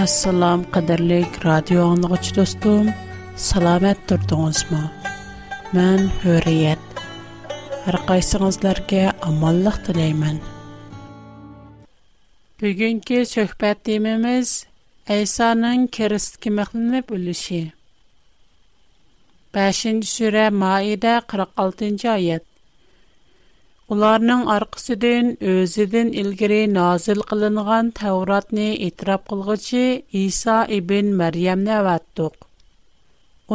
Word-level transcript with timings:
Assalam 0.00 0.64
qaderlek 0.72 1.44
radio 1.46 1.80
onluğıch 1.92 2.36
dostum. 2.36 2.86
Salamet 3.36 3.98
turdúngızma? 4.10 4.82
Men 5.76 6.00
Hüriyet. 6.24 6.84
Hər 7.86 7.96
qaysızlarga 8.10 9.00
amanlıq 9.28 9.76
dilämen. 9.86 10.36
Köygenki 12.58 13.18
söhbätdimimiz 13.34 14.66
Ehsanın 15.16 15.86
Kerestkimäxnne 15.86 17.02
bölüşi. 17.10 17.72
5-nji 19.54 20.06
sura 20.16 20.50
Maide 20.50 21.14
46-nji 21.28 22.08
ayet. 22.10 22.44
ularning 23.94 24.40
orqasidan 24.56 25.26
o'zidan 25.50 26.08
ilgari 26.20 26.56
nozil 26.76 27.20
qilingan 27.32 27.86
tavrotni 27.98 28.64
e'tirof 28.86 29.22
qilg'ichi 29.32 29.82
iso 30.24 30.56
ibn 30.78 31.06
maryamni 31.20 31.72
avatdiq 31.80 32.34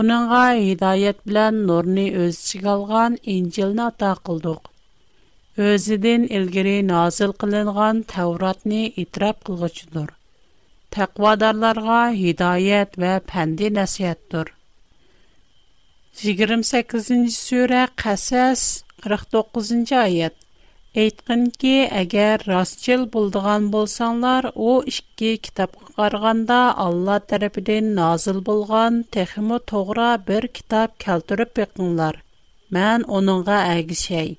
uningga 0.03 0.43
hidoyat 0.65 1.17
bilan 1.27 1.53
nurni 1.71 2.05
o'z 2.21 2.35
ichiga 2.43 2.71
olgan 2.77 3.11
injilni 3.35 3.83
ato 3.91 4.11
qildiq 4.29 4.61
o'zidan 5.69 6.21
ilgari 6.39 6.77
nozil 6.93 7.31
qilingan 7.43 7.95
tavrotni 8.15 8.81
e'tirof 9.03 9.37
qilg'ichidir 9.49 10.09
taqvodorlarga 10.97 11.99
hidoyat 12.23 12.89
va 13.03 13.13
pandi 13.33 13.67
nasihatdir 13.81 14.47
yigirma 16.23 16.69
sakkizinchi 16.71 17.37
sura 17.45 17.83
qasas 18.03 18.61
49-cı 19.01 19.97
ayət. 19.99 20.35
Әйтқінке, 21.01 21.71
әгәр 22.01 22.41
расчыл 22.49 23.05
бұлдыған 23.13 23.69
болсаңлар, 23.73 24.47
о 24.55 24.75
ішкі 24.91 25.29
кітапқа 25.47 25.87
қарғанда 25.97 26.57
Алла 26.85 27.15
тәріпіден 27.31 27.87
назыл 27.99 28.41
болған 28.49 28.99
тәхімі 29.15 29.61
тоғра 29.71 30.09
бір 30.27 30.47
кітап 30.59 30.97
кәлтіріп 31.05 31.55
бекіңлар. 31.61 32.19
Мән 32.77 33.07
оныңға 33.19 33.61
әгішәй. 33.77 34.29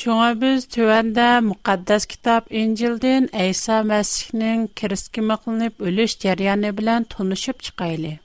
Шуңа 0.00 0.30
біз 0.42 0.68
төвәндә 0.76 1.28
мұқаддас 1.48 2.06
китап 2.12 2.52
Инжилден 2.62 3.30
Әйса 3.46 3.80
Мәсіхнің 3.90 4.68
кіріскі 4.78 5.24
мәқылынып 5.32 5.80
өліш 5.90 6.18
жәрияны 6.22 6.70
білән 6.80 7.08
тұнышып 7.16 7.64
чықайлы. 7.66 8.18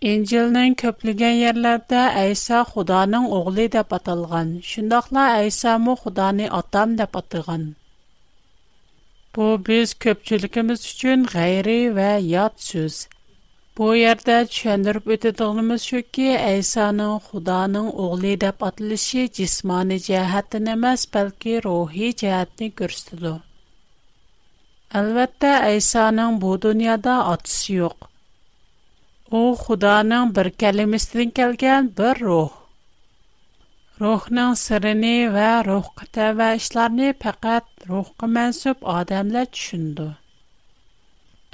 İncilning 0.00 0.76
ko'pligan 0.82 1.36
yerlarda 1.44 1.98
Aysa 2.20 2.60
Xudoning 2.68 3.26
o'g'li 3.38 3.66
deb 3.74 3.90
atalgan. 3.96 4.48
Shundoqla 4.68 5.20
Aysa 5.40 5.74
mu 5.86 5.96
Xudoni 6.04 6.46
otam 6.60 6.94
deb 7.00 7.14
atagan. 7.20 7.62
Bu 9.36 9.48
biz 9.68 9.88
ko'pchiligimiz 10.04 10.80
uchun 10.92 11.20
g'ayri 11.34 11.76
va 11.98 12.08
yot 12.34 12.54
so'z. 12.68 12.94
Bu 13.82 13.86
yerda 14.04 14.36
tushundirib 14.54 15.04
o'tadiganimiz 15.16 15.80
shuki, 15.90 16.28
Aysaning 16.52 17.14
Xudoning 17.28 17.88
o'g'li 18.06 18.32
deb 18.46 18.58
atalishi 18.70 19.22
jismoniy 19.40 20.00
jihatdan 20.08 20.66
emas, 20.76 21.00
balki 21.18 21.54
ruhiy 21.68 22.12
jihatni 22.24 22.66
ko'rsatadi. 22.82 23.34
Albatta, 25.02 25.50
Aysaning 25.70 26.32
bu 26.46 26.50
dunyoda 26.68 27.14
otasi 27.34 27.70
yo'q. 27.82 27.98
O 29.38 29.40
Xudanın 29.58 30.30
bir 30.36 30.48
kəliməsindən 30.60 31.28
kelgan 31.38 31.90
bir 31.98 32.20
ruh. 32.28 32.54
ruhning 34.00 34.54
sirini 34.62 35.12
va 35.34 35.50
ruhqa 35.66 36.06
təvə 36.16 36.48
işlərini 36.60 37.10
faqat 37.24 37.68
ruhqa 37.90 38.26
mansub 38.38 38.82
odamlar 38.94 39.46
tushundi 39.56 40.06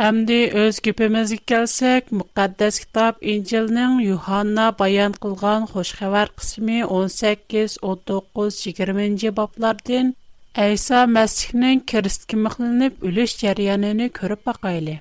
Əmdi 0.09 0.39
o'z 0.63 0.79
güpümüzə 0.89 1.39
kelsak 1.53 2.09
muqaddas 2.21 2.81
kitob 2.85 3.21
injilning 3.35 3.99
Yuhanna 4.09 4.69
bayon 4.83 5.17
qilgan 5.27 5.69
xushxabar 5.75 6.29
qismi 6.41 6.79
18, 6.87 7.81
19, 7.91 8.63
20-ci 8.73 9.39
bablardan 9.43 10.15
Әйса 10.69 11.05
masihning 11.19 11.85
кірісткі 11.91 12.45
мұқылынып 12.47 13.03
үліш 13.09 13.35
жәрянені 13.43 14.07
көріп 14.19 14.49
бақайлы. 14.49 14.95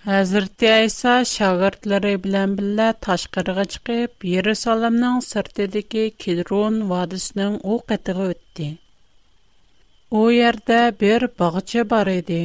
Hazreti 0.00 0.66
Isa 0.86 1.14
shogirdlari 1.30 2.10
bilan 2.26 2.52
birga 2.58 2.84
tashqariga 3.06 3.64
chiqib, 3.72 4.14
Yerusalimning 4.34 5.18
sirtidagi 5.26 6.04
Kidron 6.24 6.76
vodisining 6.92 7.58
u 7.62 7.74
qatiga 7.90 8.28
o'tdi. 8.30 8.68
U 10.20 10.22
yerda 10.34 10.78
bir 11.02 11.26
bog'cha 11.42 11.84
bor 11.90 12.06
edi. 12.12 12.38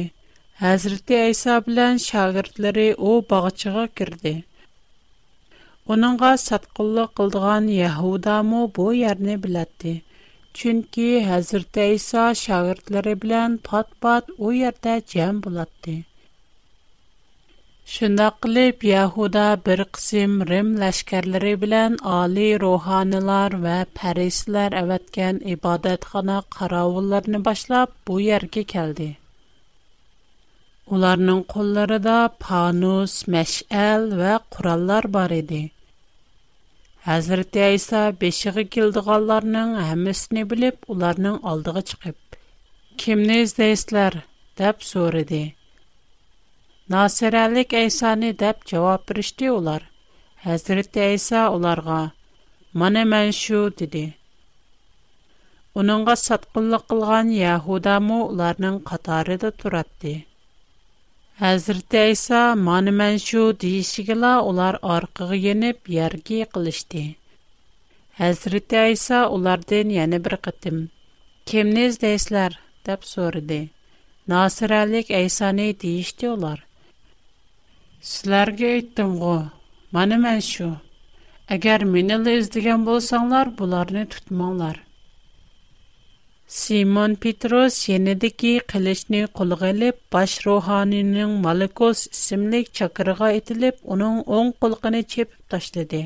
Hazreti 0.64 1.20
Isa 1.34 1.54
bilan 1.70 1.96
shogirdlari 2.08 2.86
o 2.94 3.12
bog'chaga 3.32 3.84
kirdi. 4.02 4.34
Onunğa 5.88 6.36
satqınlıq 6.44 7.10
qıldığan 7.22 7.70
Yahuda 7.78 8.36
mı 8.50 8.60
bu 8.76 8.86
yerni 9.00 9.38
bilərdi. 9.48 9.94
Çünki 10.60 11.08
Hazreti 11.32 11.88
Isa 12.00 12.26
şagirdləri 12.44 13.16
bilən 13.24 13.56
pat-pat 13.70 14.30
o 14.38 14.52
yerdə 14.60 14.94
cəm 15.14 15.40
bulatdı. 15.48 15.96
Шундай 17.94 18.30
кылып 18.44 18.82
Яхуда 18.86 19.42
бер 19.66 19.80
кысым 19.96 20.32
Рим 20.48 20.70
лашкарлары 20.82 21.50
белән 21.64 21.92
али 22.18 22.46
руханилар 22.62 23.54
ва 23.64 23.74
парислар 23.98 24.74
әвәткән 24.80 25.36
ибадат 25.52 26.00
ибадатхана 26.00 26.40
каравылларын 26.56 27.44
башлап 27.50 27.92
бу 28.08 28.16
яргә 28.24 28.64
келде. 28.74 29.06
Уларның 30.96 31.44
кулларында 31.54 32.16
панус, 32.46 33.14
мәшәл 33.36 34.10
ва 34.22 34.32
кураллар 34.56 35.06
бар 35.18 35.30
иде. 35.40 35.62
Хәзрәт 37.06 37.56
Айса 37.68 38.00
бешиге 38.24 38.64
килдегәннәрнең 38.76 39.76
һәммәсен 39.92 40.42
белеп, 40.54 40.82
уларның 40.96 41.38
алдыга 41.52 41.82
чыгып, 41.92 42.18
"Кемне 43.04 43.42
издәсләр?" 43.46 44.24
дип 44.62 44.82
сорады. 44.92 45.44
Nasirəlik 46.94 47.72
əysəni 47.74 48.28
dəb 48.40 48.60
cavab 48.70 49.02
birişdi 49.10 49.48
olar. 49.52 49.82
Həzirət 50.46 50.94
əysə 51.04 51.40
olarqa, 51.50 51.96
mənə 52.78 53.00
mən 53.12 53.32
şü, 53.34 53.62
dedi. 53.80 54.02
Onunqa 55.82 56.14
satqınlıq 56.20 56.84
qılğan 56.92 57.28
Yahudamı 57.34 58.18
onlarının 58.28 58.76
qatarı 58.90 59.36
da 59.46 59.50
turatdı. 59.50 60.12
Həzirət 61.42 61.96
əysə, 62.04 62.42
mənə 62.68 62.92
mən 63.00 63.18
şü, 63.26 63.42
deyişikilə 63.64 64.30
onlar 64.52 64.78
arqıqı 64.96 65.36
yenib 65.46 65.90
yərgi 65.98 66.38
qılışdı. 66.54 67.02
Həzirət 68.20 68.76
əysə, 68.84 69.24
onlar 69.34 69.66
din 69.74 69.90
yəni 69.98 70.22
bir 70.28 70.38
qıtdım. 70.48 70.78
Kim 71.50 71.74
nəz 71.80 71.98
dəyislər, 72.06 72.60
dəb 72.86 73.02
soru, 73.10 73.42
dey. 73.50 73.66
Nasirəlik 74.34 75.10
əysəni 75.22 75.72
Силарге 78.06 78.68
иттым 78.80 79.08
ғо, 79.20 79.30
маны 79.96 80.14
мэн 80.22 80.36
шу. 80.48 80.66
Агар 81.54 81.84
мини 81.94 82.14
лы 82.22 82.34
издиган 82.38 82.84
болсанлар, 82.86 83.48
бұларни 83.58 84.04
түтманлар. 84.12 84.76
Симон 86.46 87.16
Петрос 87.18 87.74
сенедики 87.82 88.52
килични 88.72 89.24
кулғы 89.38 89.72
лип, 89.80 89.98
баш 90.14 90.36
руханиниң 90.46 91.32
Маликос 91.42 92.04
ісимлик 92.12 92.70
чакырыға 92.78 93.32
итилип, 93.40 93.80
оның 93.82 94.20
оң 94.38 94.52
кулғыни 94.62 95.00
чепіп 95.14 95.40
ташлиди. 95.50 96.04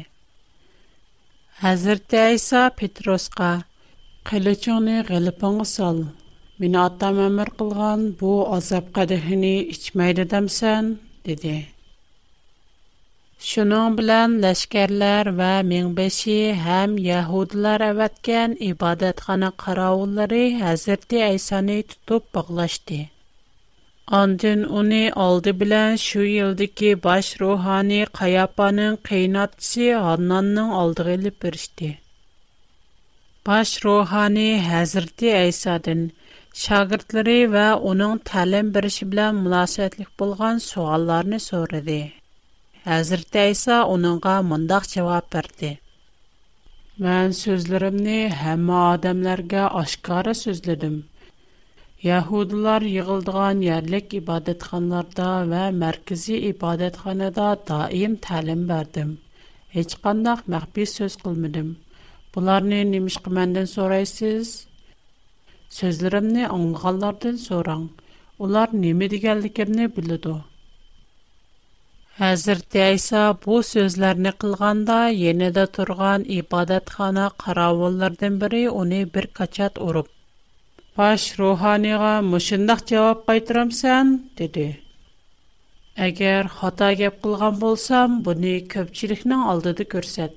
Хазирт 1.60 2.06
дейса 2.14 2.64
Петросқа, 2.80 3.52
киличуни 4.30 5.02
гилипан 5.10 5.60
ғысал, 5.60 6.00
мини 6.64 6.80
атам 6.80 7.20
амир 7.28 7.53
кулған, 7.60 8.08
бу 8.22 8.38
азап 8.56 8.88
қадыхини 8.96 9.58
ічмайды 9.76 10.24
дамсан, 10.32 10.94
диди. 11.28 11.60
Шунуң 13.48 13.95
билэн 13.98 14.33
лашкарлар 14.45 15.28
ва 15.37 15.53
минбэши 15.71 16.41
хэм 16.65 16.91
яхудылар 17.21 17.81
аваткан 17.91 18.51
ибадатхана 18.69 19.48
қараулары 19.63 20.42
Хазирти 20.60 21.22
Айсаны 21.31 21.78
тутуп 21.91 22.27
бағлашди. 22.37 22.98
Ан 24.21 24.37
дүн 24.42 24.66
уни 24.83 25.01
алды 25.27 25.54
билэн 25.63 25.97
шу 26.04 26.21
юлді 26.28 26.69
баш 27.09 27.27
рухани 27.41 28.03
Қаяпанын 28.21 29.01
қейнатси 29.09 29.89
Аннаннын 29.97 30.77
алдығы 30.83 31.16
лип 31.25 31.41
біршди. 31.47 31.91
Баш 33.48 33.69
рухани 33.89 34.47
Хазирти 34.69 35.33
Айсадын 35.42 36.04
шагыртлыри 36.66 37.41
ва 37.57 37.66
унуң 37.91 38.21
талим 38.33 38.71
бірші 38.77 39.09
билэн 39.15 39.41
мулашэтлих 39.45 40.09
болған 40.21 40.60
суаларыни 40.71 41.41
сориди. 41.51 42.01
Хәзрәт 42.88 43.34
Айса 43.38 43.77
оныңга 43.94 44.36
мондак 44.50 44.86
җавап 44.91 45.27
берде. 45.34 45.68
Мен 47.06 47.34
сүзләремне 47.38 48.15
һәм 48.42 48.71
адамларга 48.77 49.65
ашкара 49.80 50.32
сүзләдем. 50.38 50.94
Яһудлар 52.06 52.80
йыгылдыган 52.92 53.60
ярлык 53.66 54.16
ибадатханларда 54.21 55.28
ва 55.53 55.66
мәркәзи 55.82 56.41
ибадатханада 56.54 57.50
даим 57.72 58.16
тәлим 58.28 58.65
бердем. 58.72 59.12
Һеч 59.77 59.94
кандак 60.06 60.48
мәхби 60.54 60.88
сүз 60.94 61.18
кылмадым. 61.24 61.68
Буларны 62.32 62.80
нимиш 62.94 63.21
кимәндән 63.27 63.68
сорайсыз? 63.74 64.54
Сүзләремне 65.80 66.48
аңлаганлардан 66.56 67.36
сораң. 67.44 67.88
Улар 68.41 68.72
неме 68.72 69.09
дигәнлекемне 69.12 69.92
Hәzir 72.20 72.58
Айса 72.86 73.20
бу 73.44 73.58
сүзләрне 73.66 74.30
кылганда 74.42 74.96
яныда 75.18 75.62
турган 75.76 76.26
ибадатхана 76.38 77.28
карауыллардан 77.44 78.34
бире 78.42 78.60
уни 78.80 78.98
бер 79.14 79.26
качат 79.38 79.78
урып. 79.86 80.08
"Паш 80.98 81.22
руханиға, 81.38 82.10
мышындык 82.34 82.80
җавап 82.92 83.24
кайтырам 83.30 83.70
сан?" 83.78 84.12
диде. 84.42 84.66
"Әгәр 86.08 86.46
хата 86.58 86.90
яп 87.04 87.18
кылган 87.24 87.58
булсам, 87.64 88.20
буны 88.28 88.54
көччелекнең 88.76 89.40
алдыды 89.54 89.88
күрсәт. 89.96 90.32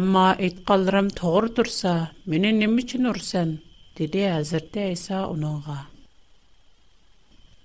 әмма 0.00 0.26
әйткәнләрем 0.40 1.10
туры 1.22 1.54
дурса, 1.60 1.94
менән 2.34 2.58
ни 2.58 2.66
өчен 2.74 3.08
ур 3.14 3.20
сан?" 3.32 3.58
диде 4.02 4.26
Хәzir 4.34 4.62
Täisa 4.78 5.26
уңорга. 5.36 5.80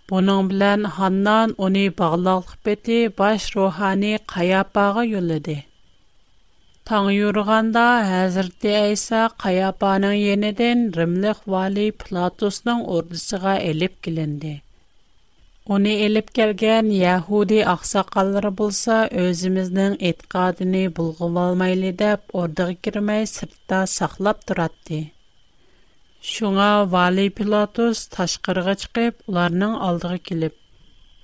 Бұның 0.09 0.47
білән 0.51 0.85
Ханнан 0.95 1.51
оны 1.65 1.81
бағылалық 1.97 2.53
беті 2.67 2.95
баш 3.19 3.44
рухани 3.57 4.13
қаяпаға 4.31 5.03
юліді. 5.07 5.56
Таң 6.91 7.09
юрғанда 7.15 7.83
әзірді 8.21 8.71
Әйса 8.79 9.19
қаяпаның 9.44 10.15
еніден 10.38 10.81
Римлік 10.97 11.44
вали 11.56 11.85
Платусның 12.06 12.81
ордысыға 12.95 13.53
әліп 13.73 14.01
келінді. 14.07 14.56
Оны 15.77 15.94
әліп 16.07 16.33
келген 16.41 16.89
Яхуди 17.01 17.61
ақсақалары 17.75 18.53
болса, 18.63 18.97
өзіміздің 19.27 20.00
етқадыны 20.13 20.83
бұлғып 21.01 21.39
алмайлы 21.45 21.94
деп, 22.01 22.25
ордығы 22.44 22.79
кірмей 22.89 23.29
сыртта 23.38 23.85
сақлап 24.00 24.41
тұратты. 24.50 25.03
Шуңа 26.27 26.66
Вали 26.92 27.24
Пилатус 27.36 28.00
ташқырға 28.13 28.74
чықип, 28.81 29.19
уларының 29.31 29.75
алдығы 29.89 30.18
килип. 30.30 30.56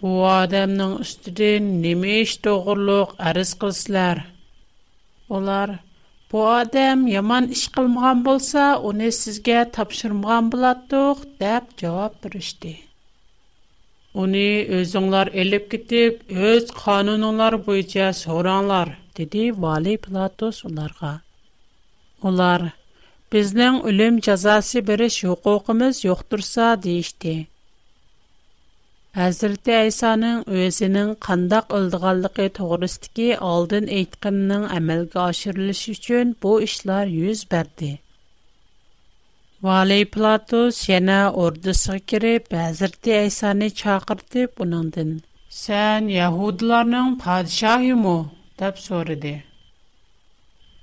Бу 0.02 0.12
адамның 0.34 0.94
үстіден 1.06 1.66
неме 1.82 2.14
іш 2.24 2.36
доғырлық 2.46 3.12
әріз 3.32 3.52
қылсылар. 3.64 4.22
Улар, 5.38 5.74
Бу 6.32 6.46
адам 6.52 7.04
яман 7.16 7.50
іш 7.58 7.66
қылмған 7.76 8.22
болса, 8.30 8.64
уни 8.92 9.10
сізге 9.18 9.58
тапшырмған 9.78 10.48
боладдух, 10.56 11.26
деп, 11.44 11.76
жауап 11.82 12.16
бір 12.26 12.40
ішди. 12.40 12.74
Уни 14.24 14.46
өзіңлар 14.80 15.34
еліп 15.44 15.68
китиб, 15.76 16.24
өз 16.52 16.72
қануныңлар 16.80 17.60
бойча 17.68 18.10
соғранлар, 18.24 18.96
деди 19.20 19.50
Вали 19.64 19.98
Пилатус 20.08 20.64
уларға. 20.72 21.14
Улар, 22.24 22.70
Bizning 23.36 23.78
o'lim 23.90 24.18
jazosi 24.26 24.82
berish 24.88 25.16
huquqimiz 25.30 25.98
yo'qtursa 26.02 26.66
deyishdi. 26.84 27.32
Hazreti 29.22 29.72
Aysoning 29.80 30.44
o'zining 30.60 31.10
qandoq 31.26 31.74
o'ldiganligi 31.80 32.46
to'g'risidagi 32.60 33.26
oldin 33.48 33.90
aytqinning 33.98 34.64
amalga 34.78 35.20
oshirilishi 35.34 35.96
uchun 35.98 36.32
bu 36.46 36.52
ishlar 36.68 37.12
yuz 37.16 37.42
berdi. 37.56 37.90
Vali 39.68 39.98
Platus 40.16 40.80
yana 40.94 41.20
ordisiga 41.48 42.00
kirib, 42.14 42.46
Hazreti 42.62 43.12
Aysoni 43.24 43.70
chaqirtib, 43.82 44.50
uningdan 44.68 45.12
"Sen 45.60 46.02
Yahudlarning 46.20 47.10
podshohimi?" 47.28 48.18
deb 48.64 48.76
so'radi. 48.88 49.36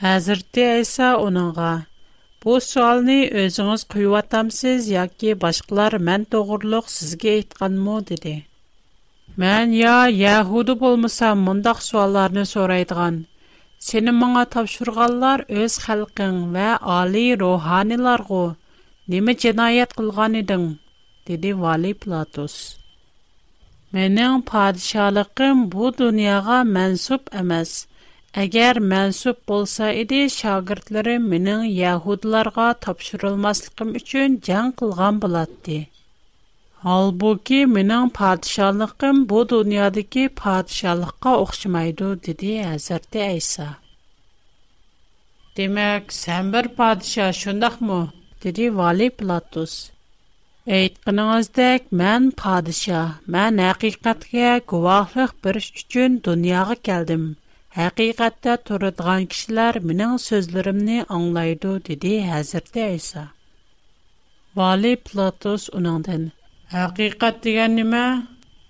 Hazreti 0.08 0.66
Aysa 0.74 1.08
uningga 1.28 1.70
Bu 2.44 2.60
sualni 2.60 3.20
özüňiz 3.40 3.82
quyup 3.92 4.14
atamsyz 4.20 4.80
ýa-ki 4.92 5.28
başgalar 5.42 5.92
men 6.06 6.22
dogurluk 6.32 6.86
sizge 6.96 7.34
aýtganmy 7.34 7.96
dedi. 8.08 8.32
Men 9.42 9.74
ýa 9.82 9.98
Yahudi 10.22 10.74
bolmasam 10.80 11.36
mundaq 11.48 11.78
suallaryny 11.88 12.44
soraýdygan. 12.54 13.14
Seni 13.90 14.12
maňa 14.20 14.42
tapşyrganlar 14.56 15.38
öz 15.66 15.74
halkyň 15.84 16.34
we 16.56 16.66
ali 16.98 17.24
rohanylar 17.44 18.20
go 18.32 18.42
näme 19.14 19.32
jinayat 19.44 19.90
kılgan 19.98 20.34
dedi 21.30 21.50
Vali 21.62 21.92
Platos. 21.94 22.54
«Menin 23.92 24.34
padişalygym 24.52 25.56
bu 25.72 25.84
dünýäge 25.98 26.58
mensup 26.78 27.22
emes. 27.42 27.70
Әгәр 28.40 28.78
мәнсуб 28.90 29.40
булса 29.50 29.88
иде, 30.02 30.18
шагирдләре 30.34 31.14
минең 31.22 31.64
яһудларга 31.78 32.68
тапшырылмаслыгым 32.84 33.90
өчен 34.00 34.38
җан 34.46 34.70
кылган 34.78 35.18
булатты. 35.24 35.74
Halbuki 36.86 37.58
минең 37.72 38.06
падишалыгым 38.18 39.20
бу 39.32 39.42
дөньядагы 39.50 40.24
падишалыкка 40.40 41.34
охшамайды, 41.44 42.08
диде 42.28 42.54
Хәзрәт 42.70 43.18
Әйса. 43.26 43.66
Демәк, 45.60 46.08
сән 46.20 46.48
бер 46.56 46.70
падиша 46.80 47.28
шундакмы? 47.42 48.00
диде 48.46 48.70
Вали 48.78 49.10
Платус. 49.20 49.76
Әйткәнеңездәк, 50.80 51.92
мен 52.04 52.32
падиша, 52.44 53.04
мен 53.36 53.60
хакыйкатьгә 53.66 54.50
гувахлык 54.74 55.36
бериш 55.44 55.68
өчен 55.84 56.20
дөньяга 56.28 56.80
келдим. 56.88 57.34
Həqiqətdə 57.74 58.54
turudğan 58.70 59.22
kişilər 59.34 59.78
mənim 59.90 60.16
sözlərimi 60.24 60.96
anlaydı, 61.18 61.70
dedi 61.86 62.10
Həzrət 62.30 62.76
İsa. 62.82 63.22
Vali 64.60 64.92
Platos 65.10 65.66
onundan 65.80 66.28
Həqiqət 66.76 67.40
deyən 67.48 67.80
nə? 67.94 68.04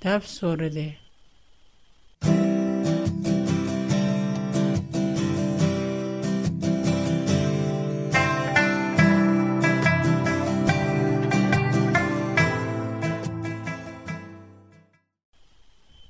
deyə 0.07 0.87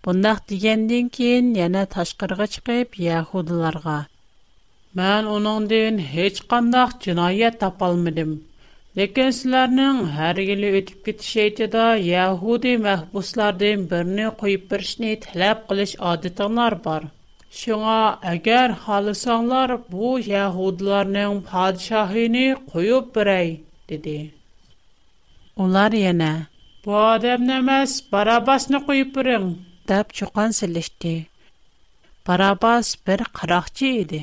Бондах 0.07 0.39
дигенденкен, 0.51 1.45
яна 1.67 1.83
ташкырга 1.95 2.47
чыгайб 2.53 2.89
яхудыларга. 3.17 3.99
Мен 4.99 5.23
ононден 5.37 5.95
хич 6.13 6.37
қандах 6.53 6.91
джинайят 6.99 7.55
тапалмидим. 7.63 8.31
Лекен 8.99 9.31
сыларның, 9.39 9.95
хар 10.17 10.41
елі 10.55 10.73
өтпит 10.81 11.23
шейтада 11.33 11.85
яхуди 12.09 12.73
махбусларды 12.89 13.71
бірні 13.93 14.27
қойып 14.43 14.65
біршні 14.73 15.13
таляп 15.27 15.63
қылыш 15.71 15.95
адытанлар 16.11 16.75
бар. 16.89 17.03
Шыңа, 17.61 17.99
агер 18.33 18.75
халысанлар, 18.85 19.77
бұ 19.95 20.17
яхудыларның 20.33 21.39
падшахини 21.53 22.45
қойуп 22.75 23.15
бірай, 23.21 23.55
диди. 23.89 24.19
Онлар 25.63 25.95
яна, 26.03 26.33
Бу 26.85 26.97
адам 27.07 27.45
намаз 27.55 28.01
барабасны 28.17 28.83
қойып 28.89 29.21
бірінг 29.21 29.55
тап 29.91 30.07
чуқан 30.17 30.51
сөйлешти. 30.59 31.15
Барабас 32.27 32.89
бир 33.09 33.25
қарақчы 33.39 33.89
еді. 34.03 34.21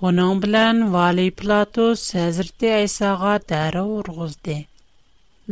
Бұның 0.00 0.40
білен 0.44 0.80
Вали 0.94 1.28
Платус 1.38 2.02
Сәзірті 2.12 2.72
Айсаға 2.80 3.36
дәрі 3.52 3.82
ұрғызды. 3.98 4.56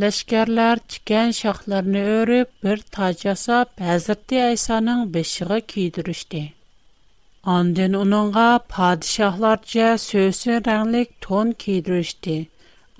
Ләшкерлер 0.04 0.82
тікен 0.92 1.30
шақларыны 1.40 2.02
өріп, 2.18 2.50
бір 2.66 2.82
тачаса 2.94 3.60
Сәзірті 3.78 4.42
Айсаның 4.48 5.06
бешіғі 5.14 5.60
күйдірішті. 5.72 6.42
Анден 7.54 7.94
ұныңға 8.02 8.48
падишахларча 8.74 9.94
сөзі 10.08 10.58
рәңлік 10.68 11.14
тон 11.26 11.52
күйдірішті. 11.64 12.36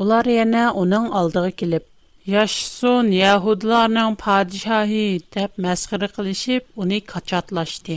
Олар 0.01 0.29
ене 0.31 0.65
ұның 0.81 1.11
алдығы 1.21 1.53
келіп, 1.61 1.87
Yaşsun 2.27 3.09
Yahudlarning 3.13 4.15
padişahı 4.25 5.07
deb 5.35 5.53
məsxərə 5.65 6.07
qilishib, 6.19 6.65
uni 6.85 7.01
qaçatlaşdı. 7.11 7.97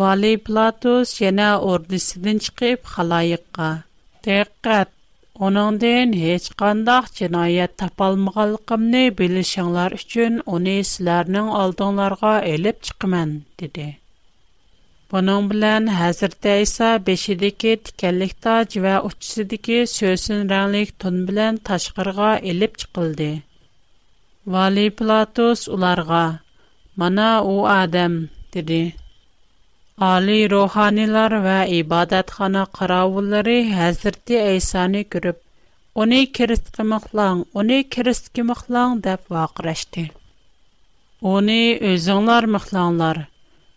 Vali 0.00 0.32
Platus 0.48 1.12
yana 1.22 1.50
ordisidan 1.72 2.40
chiqib 2.48 2.80
xaloyiqqa: 2.94 3.68
"Diqqat, 4.26 4.90
Onundan 5.50 6.16
hech 6.24 6.48
qandaq 6.64 7.04
jinoyat 7.20 7.72
topolmaganligimni 7.84 9.04
bilishinglar 9.22 9.90
uchun 10.00 10.42
uni 10.58 10.76
sizlarning 10.92 11.48
oldinglarga 11.62 12.34
elib 12.56 12.78
chiqaman, 12.90 13.30
dedi. 13.64 13.86
Bunun 15.12 15.50
bilan 15.50 15.86
Hazreti 15.86 16.48
İsa 16.62 17.06
beşidiki 17.06 17.80
tikenlik 17.84 18.42
tac 18.42 18.76
ve 18.82 19.00
uçsidiki 19.06 19.84
söğsün 19.92 20.48
rənglik 20.52 20.90
tun 21.04 21.20
bilan 21.28 21.56
taşqırğa 21.68 22.30
elip 22.52 22.72
çıqıldı. 22.82 23.28
Vali 24.46 24.86
Platus 24.90 25.62
ularga, 25.68 26.40
mana 26.96 27.28
u 27.44 27.68
adam, 27.68 28.14
dedi. 28.54 28.80
Ali 30.08 30.40
ruhanilar 30.50 31.36
ve 31.44 31.56
ibadatxana 31.76 32.64
qaravulları 32.78 33.56
Hazreti 33.74 34.38
İsa'ni 34.56 35.06
görüp, 35.10 35.36
Оны 36.02 36.18
киріст 36.36 36.66
қымықлаң, 36.76 37.36
оны 37.60 37.76
киріст 37.94 38.26
қымықлаң 38.36 38.98
деп 39.06 39.30
вақырашты. 39.36 40.04
Оны 41.36 41.60
өзіңлар 41.90 42.44
мұқлаңлар, 42.56 43.22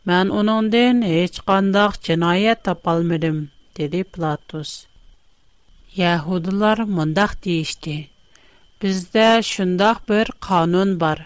Мен 0.09 0.29
оныңден 0.41 1.01
еч 1.07 1.35
қандақ 1.49 1.97
чинайет 2.05 2.61
тапалмедім, 2.67 3.35
деді 3.79 3.99
Платус. 4.15 4.69
Яхудылар 5.99 6.79
мұндақ 6.97 7.35
дейішті. 7.45 7.93
Бізді 8.81 9.25
шындақ 9.49 9.99
бір 10.09 10.31
қанун 10.47 10.95
бар. 11.03 11.19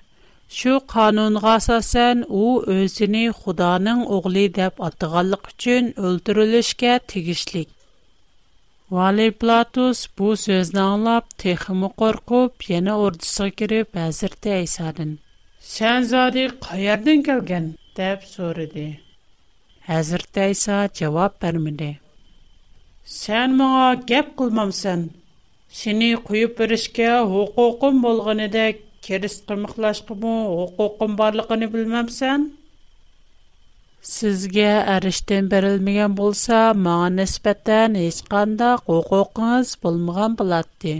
Шу 0.58 0.74
қанунға 0.96 1.54
сасен, 1.68 2.25
о 2.42 2.42
өзіні 2.75 3.24
Худаның 3.38 4.02
оғли 4.18 4.44
деп 4.60 4.82
атығалық 4.90 5.48
үчін 5.54 5.90
өлтірілішке 6.10 6.98
тігішлік. 7.13 7.70
Вали 8.98 9.30
Платус 9.46 10.02
бу 10.18 10.34
сөзін 10.44 10.82
аңлап, 10.88 11.30
текімі 11.46 11.94
қорқып, 12.04 12.68
ені 12.82 12.98
ордысы 13.08 13.48
керіп 13.62 13.96
әзірті 14.10 14.54
әйсадын. 14.60 15.16
Сән 15.75 16.10
зады 16.16 16.50
қайардың 16.68 17.24
келген? 17.30 17.72
деп 17.98 18.24
сөреді. 18.28 18.84
Хәзірт 19.88 20.38
Айса 20.44 20.78
жауап 21.00 21.36
бермеді. 21.44 21.90
Сән 23.16 23.52
маған 23.60 24.00
кеп 24.12 24.32
қылмамсан, 24.42 25.04
сені 25.82 26.10
құйып 26.30 26.56
бірішке 26.62 27.10
құқықым 27.34 28.00
болғаны 28.06 28.48
дек, 28.56 28.80
керіс 29.08 29.36
қымықлашқы 29.52 30.08
құқықым 30.10 30.60
оқуқым 30.64 31.18
барлықыны 31.22 31.70
білмемсен? 31.76 32.48
Сізге 34.14 34.70
әріштен 34.96 35.50
берілмеген 35.56 36.16
болса, 36.22 36.64
маған 36.88 37.20
неспеттен 37.22 38.00
ешқанда 38.06 38.76
оқуқыңыз 39.00 39.78
болмаған 39.86 40.40
болатты. 40.44 40.98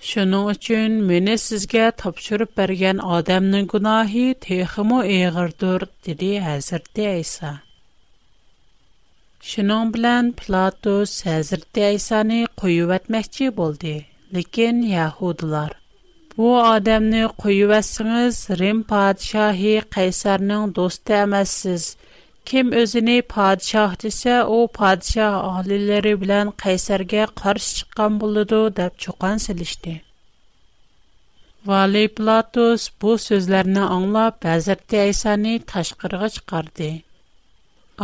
Şunun 0.00 0.50
üçün 0.52 0.92
məni 1.08 1.32
sizə 1.42 1.88
tapşırıb 2.00 2.50
bərgən 2.58 3.00
adamın 3.16 3.64
günahı 3.72 4.26
texmo 4.44 5.00
ağırdır, 5.14 5.88
dedi 6.06 6.28
Həzrət 6.44 6.94
İsa. 7.06 7.50
Şunun 9.48 9.90
bilan 9.94 10.30
Platus 10.38 11.16
Həzrət 11.30 11.82
İsa'nı 11.96 12.38
qoyub 12.60 12.92
etməkçi 12.96 13.50
boldu, 13.56 13.96
lakin 14.36 14.82
Yahudilar 14.96 15.74
bu 16.36 16.50
adamni 16.64 17.24
qo'yivasiniz 17.42 18.36
rim 18.60 18.80
podshohi 18.94 19.74
qaysarning 19.94 20.74
do'sti 20.78 21.12
emassiz 21.24 21.84
Kim 22.50 22.72
özünü 22.72 23.22
padişah 23.22 24.02
desa, 24.02 24.46
o 24.46 24.68
padişah 24.68 25.34
ohlilari 25.44 26.12
bilan 26.20 26.50
Qaysarga 26.64 27.26
qarşı 27.40 27.70
chiqqan 27.78 28.14
bo'ladi 28.20 28.60
deb 28.78 28.92
cho'qon 29.04 29.36
silishdi. 29.46 29.92
Vali 31.70 32.04
Platus 32.20 32.86
bu 33.02 33.10
so'zlarni 33.26 33.80
anglab, 33.96 34.36
Hazrat 34.50 34.92
Aysani 35.02 35.54
tashqariga 35.72 36.28
chiqardi. 36.36 36.90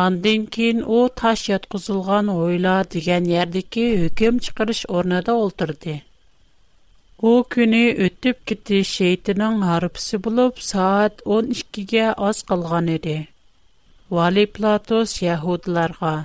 Ondan 0.04 0.42
keyin 0.56 0.80
u 0.80 1.00
tosh 1.22 1.48
yotqizilgan 1.54 2.26
o'yla 2.36 2.76
degan 2.96 3.24
yerdagi 3.34 3.86
hukm 4.02 4.34
chiqarish 4.46 4.84
ornada 4.98 5.34
o'ltirdi. 5.44 5.94
O 7.30 7.44
kuni 7.54 7.84
o'tib 8.08 8.34
gitti 8.50 8.82
şeytinin 8.92 9.56
harpisi 9.70 10.22
bo'lib, 10.28 10.54
saat 10.72 11.14
12 11.38 11.86
ga 11.94 12.12
az 12.28 12.42
qolgan 12.52 12.86
edi. 12.98 13.16
Vali 14.16 14.46
Platos 14.54 15.10
Yahudlarga, 15.28 16.16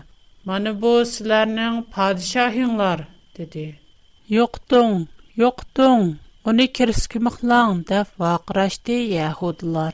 ''Mana 0.46 0.72
bu 0.82 0.92
sizlarning 1.12 1.78
padişahinglar'' 1.96 3.08
dedi. 3.38 3.64
''Yo'qding, 4.34 4.96
yo'qding, 5.42 6.04
uni 6.52 6.68
kirskimiqlang'' 6.80 7.82
deb 7.92 8.08
vaqrashdi 8.24 8.98
Yahudlar. 9.20 9.94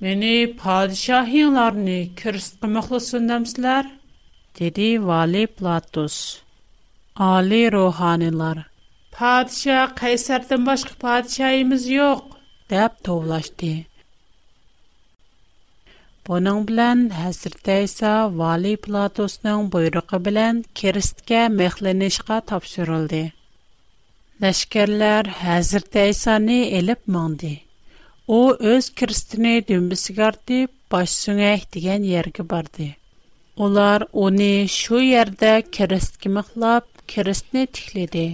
''Meni 0.00 0.34
padişahinglarni 0.64 1.96
kirskimiqlasin 2.22 3.22
demsizlar?'' 3.34 3.90
dedi 4.60 4.88
Vali 5.08 5.42
Platos. 5.62 6.16
Ali 7.34 7.62
ruhanilar, 7.78 8.58
''Padişah 9.16 9.86
Qaysardan 10.04 10.62
boshqa 10.68 10.94
padişahimiz 11.06 11.84
yo'q'' 12.00 12.34
deb 12.76 12.92
tovlashdi. 13.10 13.74
Бұның 16.26 16.62
білән, 16.68 17.02
әсірті 17.30 17.70
әйса, 17.72 18.12
Вали 18.38 18.72
Платосның 18.86 19.66
бұйрықы 19.74 20.18
білән, 20.28 20.56
керістке 20.80 21.44
мәхленешқа 21.58 22.40
тапшырылды. 22.50 23.20
Нәшкерлер 24.42 25.30
әзірті 25.58 26.00
әйсаны 26.02 26.56
әліп 26.80 27.04
маңды. 27.18 27.52
О, 28.26 28.40
өз 28.72 28.88
керістіне 28.98 29.52
дүмбісі 29.68 30.16
қарды, 30.18 30.58
баш 30.90 31.14
сүңәк 31.20 31.78
ергі 31.80 32.48
барды. 32.54 32.88
Олар 33.54 34.08
оны 34.10 34.50
шу 34.78 34.98
ерді 34.98 35.54
керістке 35.78 36.26
мұқлап, 36.40 36.90
керістіне 37.08 37.68
тіхледі. 37.70 38.26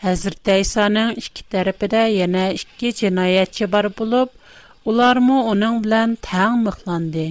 Әзірті 0.00 0.56
әйсаның 0.56 1.12
үшкі 1.20 1.44
тәріпі 1.52 1.92
де 1.92 2.06
ене 2.24 2.48
үшкі 2.56 3.66
бар 3.76 3.92
болып, 4.00 4.32
ularmı 4.88 5.44
onun 5.44 5.84
bilan 5.84 6.14
tang 6.22 6.62
miqlandı. 6.66 7.26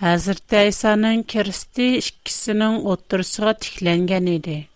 Hazreti 0.00 0.68
İsa'nın 0.68 1.22
kirsti 1.22 1.96
ikkisinin 1.96 2.82
o'ttirisiga 2.90 3.52
tiklangan 3.62 4.26
edi. 4.38 4.66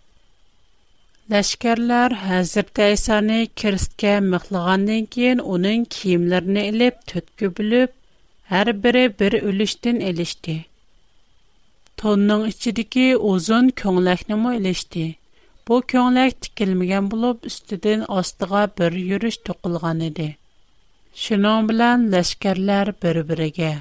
Ләшкәрләр 1.33 2.13
Хәзрәт 2.25 2.79
Исаны 2.89 3.39
кирсткә 3.61 4.13
мыхлагандан 4.33 5.09
кин 5.17 5.41
уның 5.55 5.81
киемләрен 5.95 6.59
элеп 6.63 7.01
төткү 7.13 7.49
бүлеп, 7.57 7.95
һәр 8.53 8.71
бире 8.85 9.03
бер 9.23 9.35
үлештен 9.49 9.99
элешти. 10.13 10.55
Тонның 12.03 12.45
içидәге 12.53 13.09
озын 13.33 13.73
көңләкне 13.83 14.39
мо 14.45 14.55
элешти. 14.61 15.07
Бу 15.67 15.81
көңләк 15.97 16.39
тикилмәгән 16.47 17.11
булып, 17.17 17.51
үстидән 17.53 18.07
астыга 18.21 18.67
бер 18.83 18.95
йөреш 19.03 19.41
тукылган 19.51 20.07
иде. 20.13 20.33
Şunun 21.25 21.63
билан 21.69 21.99
лашкарлар 22.13 22.89
бир-бирига 23.03 23.73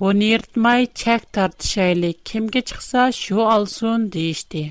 buni 0.00 0.24
yirtmay 0.32 0.82
чек 1.00 1.22
tortishaylik 1.38 2.16
kimga 2.30 2.60
chiqsa 2.70 3.02
шу 3.20 3.36
olsin 3.56 3.98
deyishdi 4.14 4.62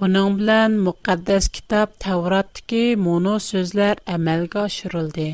buning 0.00 0.30
билан 0.40 0.70
муқаддас 0.88 1.44
kitob 1.56 1.88
tavrotdagi 2.06 2.84
моно 3.06 3.34
so'zlar 3.50 3.96
амалга 4.14 4.58
oshirildi 4.68 5.28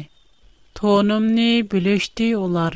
to'nimni 0.82 1.50
bilishdi 1.75 2.28
улар, 2.44 2.75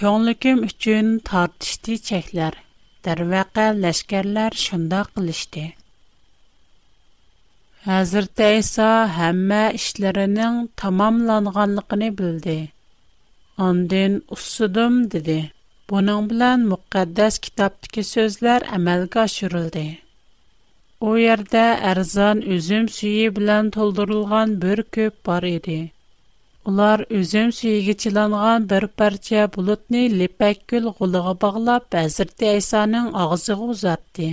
ko'nglim 0.00 0.58
uchun 0.70 1.06
tortishdi 1.32 1.92
chaklar 2.10 2.54
Дарвақа 3.04 3.66
лашкарлар 3.82 4.52
shundoq 4.68 5.08
qilishdi 5.16 5.64
Әзірт 7.90 8.38
әйса 8.46 8.84
әммә 9.28 9.60
işlərinin 9.76 10.58
tamamlanғанлықыны 10.80 12.10
білді. 12.18 12.52
Әндің 13.68 14.14
ұссыдым, 14.36 15.00
деді. 15.14 15.34
Бұның 15.92 16.28
білән 16.32 16.68
мүкәддәс 16.74 17.40
китаптық 17.46 18.06
сөзлер 18.10 18.62
әмәлгі 18.76 19.20
ашырылды. 19.24 19.82
О 21.08 21.16
ердә 21.24 21.64
әрзан 21.94 22.44
үзім 22.58 22.86
сүйі 22.98 23.26
білән 23.40 23.72
толдырылған 23.78 24.54
бір 24.66 24.84
көп 24.98 25.18
бар 25.30 25.48
еді. 25.50 25.80
Олар 26.72 27.02
үзім 27.22 27.50
сүйігі 27.58 27.96
тіланған 28.06 28.70
бір 28.74 28.88
партия 29.02 29.48
бұлытны 29.58 30.06
лепәккіл 30.22 30.92
ғылығы 31.02 31.34
бағылап 31.46 31.98
әзірт 32.04 32.46
әйсаның 32.54 33.10
ағызығы 33.26 33.70
ұзатты. 33.74 34.30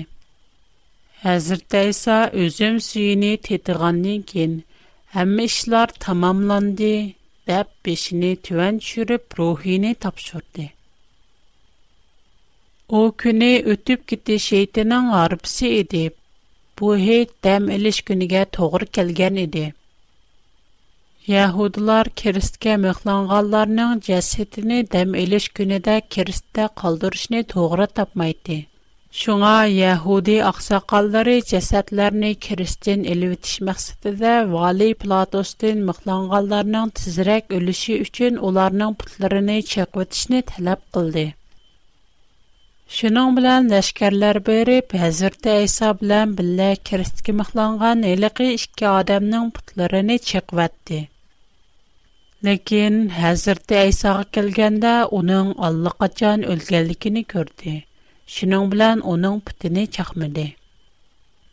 Hazırda 1.24 1.80
isə 1.92 2.18
özüm 2.44 2.76
suyunu 2.84 3.30
tetigəndən 3.46 4.22
kən 4.28 4.52
həm 5.16 5.34
işlər 5.46 5.92
tamamlandı 6.06 6.78
deyə 7.50 7.58
beşini 7.88 8.30
tüvən 8.50 8.78
çürüb 8.90 9.36
ruhini 9.40 9.92
tapşırdı. 10.06 10.68
O 13.00 13.02
günü 13.26 13.50
ötüb 13.74 14.08
gitti 14.12 14.40
şeytinin 14.46 15.10
arıbsi 15.20 15.68
idi. 15.80 16.06
Bu 16.80 16.96
heyt 17.02 17.32
dəm 17.50 17.68
iliş 17.80 18.02
günüge 18.12 18.46
toğır 18.60 18.88
kəlgən 19.00 19.40
idi. 19.44 19.66
Yahudlar 21.36 22.10
kiristke 22.24 22.78
mıxlanğallarının 22.86 24.00
cəsidini 24.08 24.80
dəm 24.96 25.18
iliş 25.26 25.50
günüde 25.62 26.02
kiristte 26.18 26.70
qaldırışını 26.84 27.44
toğra 27.58 27.88
Шуңа 29.18 29.51
яһуди 29.74 30.34
аксакаллары 30.48 31.32
җәсәтләрен 31.51 32.25
кристиан 32.46 33.06
элеп 33.13 33.32
итиш 33.39 33.54
максатыдә 33.70 34.34
Вали 34.51 34.89
Платостин 35.04 35.80
мәхланганларның 35.88 36.92
тизрәк 37.00 37.50
өлеше 37.60 37.96
өчен 38.04 38.38
уларның 38.50 38.94
путларын 39.04 39.50
чакытышны 39.72 40.44
таләп 40.51 40.84
кылды. 40.98 41.24
Шуның 43.00 43.34
белән 43.39 43.74
нәшкәрләр 43.74 44.42
берип, 44.51 44.94
Хәзрәт 45.06 45.50
Айса 45.56 45.89
белән 46.04 46.38
биллә 46.42 46.70
кристиан 46.92 47.42
мәхланган 47.42 48.06
элеге 48.13 48.51
ике 48.60 48.88
адамның 48.94 49.50
путларын 49.58 50.13
чакытты. 50.34 51.01
Ләкин 52.50 53.01
Хәзрәт 53.18 53.78
Айсага 53.84 54.30
килгәндә, 54.38 54.96
уның 55.24 55.54
аллы 55.72 55.98
качан 55.98 56.46
өлгәнлекене 56.56 57.25
Шинон 58.33 58.65
билан 58.71 59.00
унинг 59.12 59.39
путини 59.48 59.83
чахмади. 59.95 60.48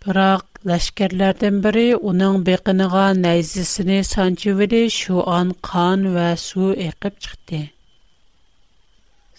Бирок 0.03 0.45
лашкарлардан 0.69 1.57
бири 1.65 1.89
унинг 2.09 2.39
беқинига 2.49 3.07
найзисини 3.25 3.99
санчивди, 4.13 4.83
шу 4.99 5.13
он 5.39 5.49
қон 5.69 6.01
ва 6.17 6.29
су 6.47 6.65
эқиб 6.89 7.15
чиқди. 7.25 7.61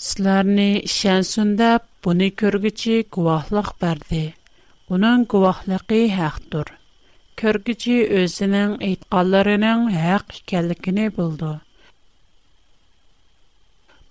Силарни 0.05 0.69
ишансун 0.89 1.49
деб 1.61 1.81
буни 2.03 2.27
кўргичи 2.39 2.95
гувоҳлик 3.13 3.69
берди. 3.81 4.23
Унинг 4.93 5.23
гувоҳлиги 5.33 6.01
ҳақдир. 6.19 6.67
Кўргичи 7.39 7.95
ўзининг 8.17 8.73
айтқанларининг 8.87 9.83
ҳақ 10.05 10.25
эканлигини 10.41 11.07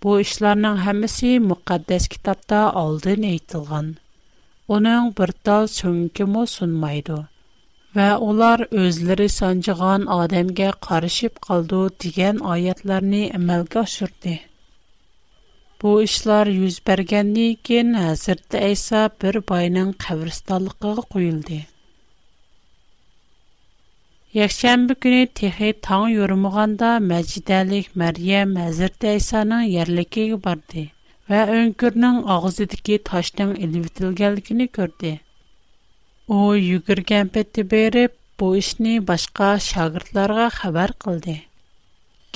Bu 0.07 0.13
işlərinin 0.23 0.77
hamısı 0.87 1.31
müqəddəs 1.45 2.05
kitabda 2.15 2.59
aldın 2.83 3.25
aytılğan. 3.29 3.87
Onun 4.75 5.09
bir 5.21 5.33
dal 5.49 5.67
sönkümü 5.73 6.43
sunmaydı 6.53 7.17
və 7.97 8.05
onlar 8.29 8.63
özləri 8.83 9.27
sancığan 9.39 10.07
adamğa 10.21 10.69
qarışıb 10.89 11.43
qaldı 11.49 11.81
degan 12.05 12.39
ayətlərini 12.55 13.25
əməlgə 13.43 13.83
aşırdı. 13.87 14.37
Bu 15.83 15.97
işlər 16.09 16.53
yüz 16.59 16.79
bərgəndən 16.93 17.59
keyin 17.71 17.93
Hazret 18.07 18.61
İsa 18.73 19.03
bir 19.25 19.43
bayının 19.53 19.93
qəbristonluğuna 20.07 21.09
qoyuldu. 21.17 21.65
Якшәмбе 24.37 24.93
көне 25.03 25.21
техе 25.39 25.69
таң 25.87 26.03
юрмаганда 26.13 26.89
Мәҗидәлек 27.05 27.87
Мәрйәм 28.01 28.51
Хәзрәт 28.63 29.07
Айсаның 29.15 29.63
ярлыгыгә 29.75 30.37
барды 30.47 30.83
ва 31.31 31.39
өңкүрнең 31.61 32.19
агызыдагы 32.35 32.99
таштан 33.11 33.55
илвитилгәнлыгын 33.69 34.61
күрде. 34.79 35.13
О, 36.41 36.53
югырган 36.65 37.33
петте 37.39 37.65
берип, 37.73 38.19
бу 38.43 38.51
эшне 38.61 38.95
башка 39.13 39.51
шагыртларга 39.71 40.51
хабар 40.61 40.93
кылды. 41.07 41.39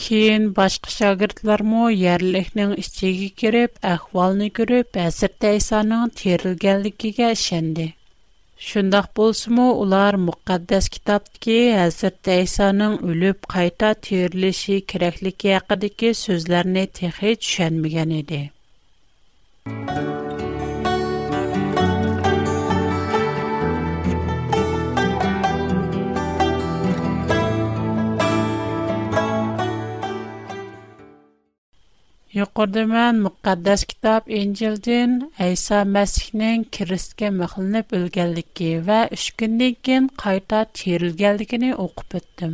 Кейин 0.05 0.49
башка 0.61 0.89
шагыртлар 0.97 1.67
мо 1.75 1.91
ярлыкның 2.05 2.73
ичиге 2.87 3.29
кирип, 3.43 3.77
әхвалны 3.95 4.49
күреп, 4.61 4.97
Хәзрәт 5.05 5.49
Айсаның 5.53 6.09
терилгәнлыгыга 6.23 7.35
Шундай 8.69 9.07
болсымы, 9.19 9.65
улар 9.83 10.15
Муқаддас 10.27 10.89
китаптагы 10.97 11.55
Хазрат 11.79 12.29
Айсаның 12.37 12.99
үлеп 13.13 13.49
кайта 13.55 13.95
тирлеше 14.09 14.77
кирәклеге 14.93 15.55
хакыдагы 15.57 16.13
сүзләрне 16.23 16.85
техе 17.01 17.35
төшенмәгән 17.45 18.15
иде. 18.21 18.43
Yuqorda 32.39 32.83
men 32.89 33.15
muqaddas 33.27 33.85
kitob 33.85 34.23
İncildin 34.41 35.15
Isa 35.53 35.79
Masihning 35.95 36.61
Kristga 36.77 37.31
mahlinib 37.39 37.87
o'lganligi 37.99 38.69
va 38.91 38.99
3 39.17 39.25
kundan 39.41 39.75
keyin 39.89 40.05
qayta 40.23 40.61
tirilganligini 40.81 41.71
o'qib 41.87 42.11
o'tdim. 42.19 42.53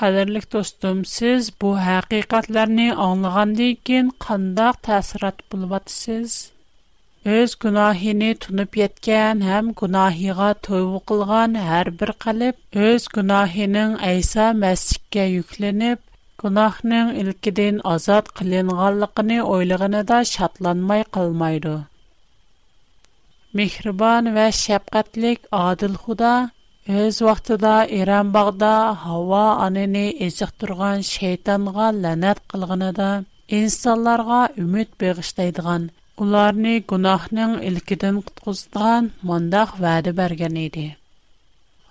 Qadrli 0.00 0.42
do'stim, 0.54 0.98
siz 1.16 1.42
bu 1.64 1.70
haqiqatlarni 1.88 2.86
anglagandan 3.08 3.74
keyin 3.90 4.08
qandoq 4.28 4.76
ta'sirat 4.90 5.38
bulvatısınız? 5.56 6.32
Öz 7.38 7.50
günahini 7.66 8.30
tunub 8.46 8.72
yetkən, 8.82 9.36
həm 9.50 9.66
günahiga 9.82 10.50
tövbə 10.68 11.00
qılğan 11.12 11.52
hər 11.68 11.86
bir 12.04 12.10
qalb 12.28 12.56
öz 12.88 13.02
günahinin 13.18 13.90
İsa 14.16 14.46
Məsihə 14.64 15.24
yüklənib 15.36 16.10
gunohning 16.44 17.08
ilkidan 17.20 17.76
ozod 17.94 18.26
qilinganligini 18.38 19.36
o'ylaganida 19.52 20.16
shodlanmay 20.32 21.02
qolmaydi 21.16 21.70
mehribon 23.60 24.24
va 24.36 24.44
shafqatlik 24.62 25.38
odil 25.66 25.94
xudo 26.02 26.32
o'z 27.04 27.16
vaqtida 27.28 27.72
eronbog'da 28.00 28.72
havo 29.06 29.40
onini 29.68 30.04
turgan 30.64 30.98
shaytonga 31.12 31.86
la'nat 32.02 32.38
qilganida 32.54 33.08
insonlarga 33.60 34.42
umid 34.66 34.90
bag'ishlaydigan 35.04 35.82
ularni 36.26 36.74
gunohning 36.94 37.52
ilkidan 37.70 38.16
qutqizgan 38.26 39.02
mondoq 39.32 39.70
va'da 39.86 40.10
bergan 40.22 40.56
edi 40.66 40.86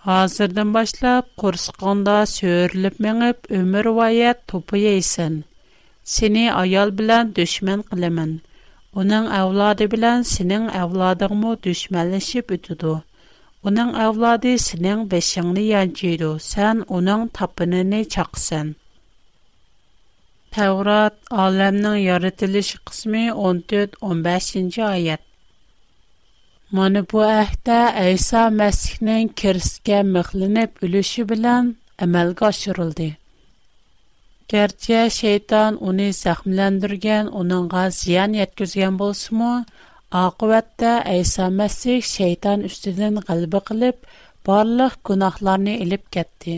Hazırdan 0.04 0.74
başlap 0.74 1.38
qorsqonda 1.38 2.26
söyrülüp 2.26 3.00
meňip 3.00 3.52
ömür 3.52 3.84
wayat 3.84 4.48
topu 4.48 4.78
yeysen. 4.78 5.44
Seni 6.04 6.54
ayal 6.54 6.98
bilen 6.98 7.36
düşmen 7.36 7.82
qilaman. 7.82 8.42
Onun 8.96 9.26
avladı 9.26 9.92
bilen 9.92 10.22
senin 10.22 10.68
avladıňmy 10.70 11.64
düşmenleşip 11.64 12.52
ötüdi. 12.52 13.02
Onun 13.64 13.94
avladı 13.94 14.58
senin 14.58 15.10
beşiňni 15.12 15.64
ýanjydy. 15.72 16.34
Sen 16.40 16.84
onun 16.88 17.28
tapynyny 17.28 18.04
çaqsan. 18.06 18.76
Tevrat 20.52 21.16
alamның 21.32 21.98
yaratılış 21.98 22.76
kısmı 22.86 23.18
14-15. 23.18 24.84
ayet. 24.86 25.20
Mana 26.74 27.02
bu 27.10 27.20
əhdə 27.24 27.74
İsa 28.12 28.40
Məsihnin 28.60 29.28
kirskə 29.40 30.00
məxlinib 30.14 30.80
ölüşü 30.88 31.24
bilən 31.32 31.68
əməlgə 32.06 32.46
aşırıldı. 32.48 33.06
Gerçi 34.54 35.04
şeytan 35.18 35.76
onu 35.92 36.08
zəxmləndirgən, 36.22 37.30
onunğa 37.44 37.84
ziyan 38.00 38.34
yetküzgən 38.40 38.98
bolsumu, 39.04 39.52
aqıvətdə 40.24 40.94
İsa 41.20 41.52
Məsih 41.60 42.00
şeytan 42.16 42.66
üstüdən 42.72 43.22
qalbi 43.30 43.62
qılıb, 43.70 44.00
barlıq 44.52 44.96
günahlarını 45.12 45.76
elib 45.86 46.06
getdi. 46.18 46.56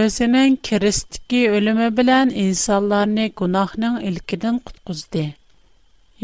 Özünün 0.00 0.56
kiristiki 0.70 1.44
ölümü 1.60 1.92
bilən 2.02 2.34
insanlarını 2.48 3.28
günahının 3.42 4.00
ilkidən 4.10 4.60
qutquzdi. 4.66 5.24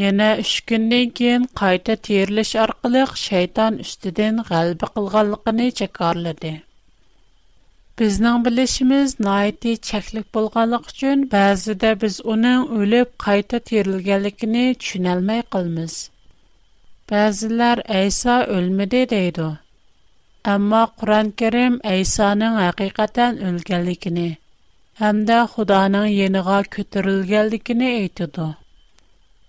Yana 0.02 0.26
3 0.38 0.60
kundan 0.70 1.08
keyin 1.18 1.44
qayta 1.60 1.94
terilish 2.08 2.50
orqali 2.64 3.00
shayton 3.20 3.78
ustidan 3.84 4.36
g'alba 4.50 4.88
qilganligini 4.98 5.64
jakorladi. 5.80 6.52
Bizning 8.02 8.36
bilishimiz 8.44 9.14
noiti 9.28 9.72
cheklik 9.88 10.26
bo'lganligi 10.38 10.92
uchun 10.92 11.24
ba'zida 11.32 11.90
biz 12.04 12.18
uning 12.34 12.68
o'lib 12.78 13.08
qayta 13.26 13.60
terilganligini 13.72 14.62
tushunalmay 14.84 15.42
qolamiz. 15.56 15.96
Ba'zilar 17.14 17.84
Aysa 18.02 18.38
o'lmadi 18.58 19.02
deydi. 19.14 19.48
Ammo 20.54 20.84
Qur'on-Karim 21.02 21.80
Aysaning 21.96 22.54
haqiqatan 22.66 23.42
o'lganligini 23.50 24.28
hamda 25.04 25.42
Xudoning 25.56 26.08
yeniga 26.22 26.62
ko'tarilganligini 26.78 27.92
aytadi. 27.98 28.48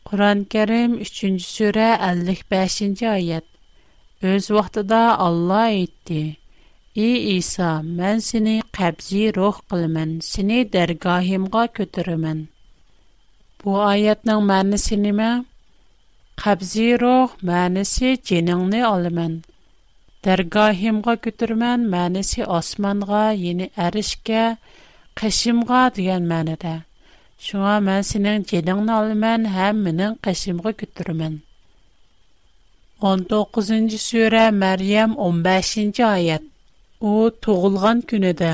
Qur'on 0.08 0.42
Kərim 0.52 0.94
3-cü 1.08 1.30
surə 1.46 1.88
55-ci 2.04 3.08
ayət. 3.14 3.46
Öz 4.34 4.48
vaxtında 4.56 5.00
Allah 5.26 5.68
etdi. 5.84 6.22
Ey 7.08 7.38
İsa, 7.38 7.72
mən 8.00 8.22
səni 8.30 8.54
qəbzi 8.78 9.24
ruh 9.38 9.60
qılımən, 9.74 10.16
səni 10.30 10.62
dərgahimğa 10.76 11.66
götürəmən. 11.80 12.40
Bu 13.64 13.76
ayətin 13.92 14.42
mənası 14.52 14.98
nə? 15.04 15.30
Qəbzi 16.44 16.88
ruh 17.04 17.36
mənası 17.52 18.14
ciningni 18.32 18.82
alımən. 18.94 19.38
Dərgahimğa 20.28 21.18
götürmən 21.28 21.86
mənası 21.96 22.48
osmanğa, 22.60 23.26
yəni 23.46 23.70
ərişkə, 23.90 24.46
qəşimğa 25.22 25.84
deyilən 26.00 26.32
mənadır. 26.36 26.82
Чырам 27.48 27.86
мәсенең 27.88 28.42
җыдыңны 28.48 28.92
алым 28.94 29.22
һәм 29.58 29.78
минең 29.84 30.16
кышымга 30.28 30.74
күтәрәм. 30.82 31.36
19нче 33.10 34.00
сүре 34.08 34.42
Мәрйәм 34.64 35.14
15нче 35.28 36.04
аят. 36.10 36.44
У 37.12 37.32
тугылган 37.46 38.02
көн 38.12 38.26
иде, 38.34 38.52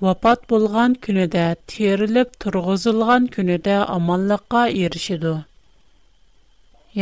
вапат 0.00 0.46
булган 0.52 0.94
көн 1.06 1.24
иде, 1.26 1.44
терелеп 1.72 2.32
тургызылган 2.44 3.26
көн 3.34 3.52
иде, 3.58 3.76
аманлыкка 3.98 4.62
эрешиде. 4.84 5.34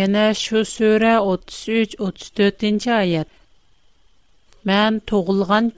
Яңа 0.03 0.27
шул 0.43 0.67
сүре 0.73 1.13
33 1.21 2.01
34нче 2.03 2.95
аят. 2.99 3.29
Мән 4.67 4.99
тугылган 5.07 5.71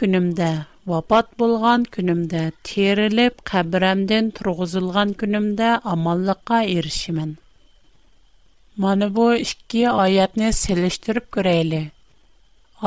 Вапат 0.93 1.29
булған 1.41 1.85
күнімді, 1.93 2.41
тирилип, 2.69 3.39
кабирамдин 3.51 4.27
тұрғызылған 4.39 5.13
күнімді 5.23 5.69
амаллыка 5.93 6.59
иришимен. 6.73 7.31
Маны 8.85 9.09
бу 9.19 9.29
ішки 9.41 9.87
аятны 9.93 10.51
силиштырып 10.59 11.31
күрейли. 11.39 11.81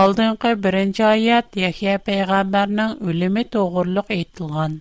Алдынғы 0.04 0.52
бірінч 0.68 1.02
аят, 1.10 1.58
Ехея 1.70 1.96
пейгамбарның 2.12 2.94
үліми 3.10 3.46
доғурлык 3.58 4.14
итилған. 4.20 4.78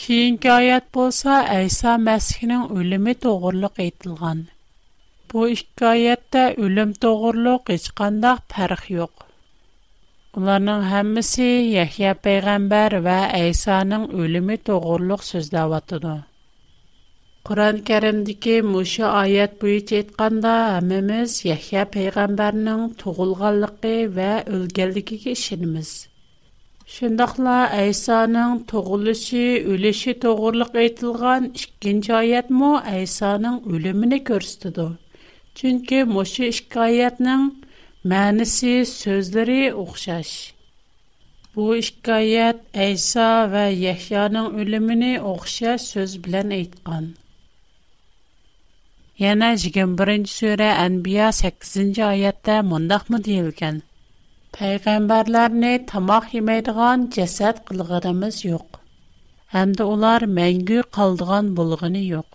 Киынки 0.00 0.52
аят 0.54 0.88
болса, 0.98 1.36
Айса 1.60 1.98
Масхиның 2.06 2.64
үліми 2.78 3.18
доғурлык 3.28 3.84
итилған. 3.90 4.40
Бу 5.28 5.48
ішки 5.56 5.90
аятта 5.92 6.48
үлім 6.68 6.96
доғурлык 7.06 7.74
ічқандах 7.80 8.46
парых 8.56 8.88
йоқ. 8.96 9.27
Onlarning 10.36 10.82
hammasi 10.92 11.42
Yahya 11.74 12.10
payg'ambar 12.24 12.90
va 13.06 13.14
Aysoning 13.36 14.02
o'limi 14.22 14.56
to'g'riliq 14.68 15.22
so'zlayotdi. 15.28 16.10
Qur'on 17.48 17.76
Karimdagi 17.88 18.56
mushu 18.72 19.06
oyat 19.22 19.54
bo'yicha 19.62 19.94
aytganda, 20.02 20.52
hammamiz 20.74 21.30
Yahya 21.50 21.84
payg'ambarning 21.94 22.82
tug'ilganligi 23.04 23.94
va 24.18 24.28
o'lganligiga 24.58 25.30
ishonamiz. 25.38 25.90
Shundoqla 26.98 27.56
Aysoning 27.84 28.52
tug'ilishi, 28.74 29.44
o'lishi 29.76 30.12
to'g'riliq 30.26 30.72
aytilgan 30.84 31.42
2-chi 31.64 32.12
oyatmo 32.22 32.72
Aysoning 32.98 33.56
o'limini 33.72 34.20
ko'rsatadi. 34.32 34.86
Chunki 35.62 35.98
mushu 36.16 36.44
ikki 36.52 37.64
Mənisi, 38.08 38.70
sözləri 38.88 39.64
oxşar. 39.80 40.28
Bu 41.56 41.64
hekayət 41.78 42.60
İsa 42.84 43.24
və 43.54 43.64
Yəhyanın 43.74 44.46
ölümünü 44.62 45.10
oxşar 45.32 45.80
söz 45.86 46.12
bilan 46.26 46.54
aytqan. 46.58 47.08
Yana 49.24 49.50
21-ci 49.64 50.30
surə 50.36 50.70
Ənbiya 50.86 51.28
8-ci 51.40 52.06
ayətdə 52.12 52.56
mındaqmı 52.70 53.20
deyilgən? 53.28 53.82
Peyğəmbərlərini 54.58 55.74
tamaq 55.92 56.32
yeməydiğan 56.38 57.06
cəsəd 57.18 57.60
qılğırımız 57.68 58.40
yox. 58.48 58.68
Həmdə 59.58 59.84
onlar 59.94 60.28
məngü 60.40 60.80
qaldığan 60.98 61.56
bulğunu 61.60 62.04
yox. 62.08 62.30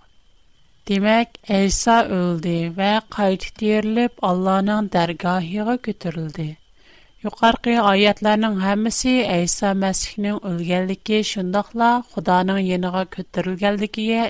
دیمه 0.89 1.17
ایسا 1.55 1.95
اول 2.13 2.31
دی 2.45 2.59
و 2.77 2.79
قایت 3.15 3.43
دیر 3.59 3.83
لب 3.95 4.13
الله 4.29 4.57
نان 4.67 4.83
درگاهی 4.95 5.57
را 5.67 5.75
کتر 5.85 6.15
دی. 6.35 6.49
یوقارقی 7.23 7.75
آیات 7.91 8.19
لان 8.25 8.43
همه 8.67 8.89
سی 8.99 9.09
ایسا 9.35 9.69
مسیح 9.83 10.13
نم 10.23 10.37
اول 10.47 10.59
گل 10.69 10.83
دیکی 10.89 11.17
شندخلا 11.31 11.91
خدا 12.09 12.37
نان 12.47 12.61
ینگا 12.71 13.03
کتر 13.13 13.45
گل 13.61 13.75
دیکیه 13.81 14.21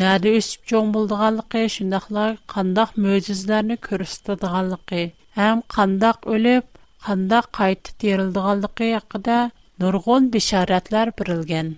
Надер 0.00 0.34
исәп 0.38 0.66
чон 0.70 0.88
булдыганлыкы, 0.94 1.60
шул 1.74 1.86
낙лар 1.90 2.32
қандақ 2.52 2.90
мөҗизләрен 3.04 3.78
күрсәтдеганлыгы, 3.86 4.98
һәм 5.38 5.62
қандақ 5.74 6.26
өлеп, 6.36 6.64
қанда 7.06 7.38
кайтып 7.58 7.98
терелдеганлыгы 8.04 8.88
якидә 8.90 9.36
дөргөн 9.84 10.22
бишараәтләр 10.36 11.08
бирелгән. 11.20 11.68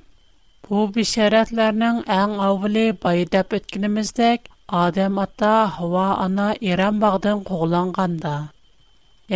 Бу 0.66 0.76
бишараәтләрнең 0.98 1.94
иң 2.16 2.28
аввали 2.50 2.82
байда 3.06 3.40
пэткинмиздек 3.54 4.38
Адам 4.80 5.14
атта 5.26 5.50
һуа 5.78 6.06
ана 6.26 6.48
Иран 6.72 6.94
багдан 7.04 7.46
кугланганда, 7.52 8.34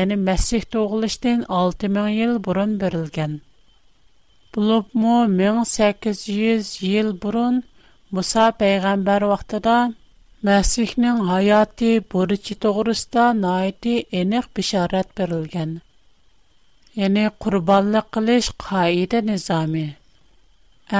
яни 0.00 0.16
Мәсих 0.28 0.62
тугылыштын 0.74 1.40
6000 1.62 2.10
ел 2.26 2.34
бурын 2.50 2.72
бирелгән. 2.82 3.32
Булык 4.58 4.86
1800 5.04 7.66
Musa 8.16 8.44
peyğəmbər 8.60 9.24
vaxtında 9.30 9.74
Məsihnin 10.46 11.20
həyatı 11.30 11.92
borcu 12.14 12.56
toğrusda 12.64 13.24
naiti 13.40 13.94
eniq 14.22 14.48
bişarət 14.58 15.14
verilgan. 15.20 15.72
Yəni 17.02 17.22
qurbanlıq 17.44 18.08
qilish 18.16 18.50
qayda 18.64 19.22
nizami. 19.30 19.86